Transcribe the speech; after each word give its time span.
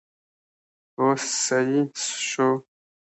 اوس 0.99 1.23
سيي 1.45 1.79
شو! 2.29 2.49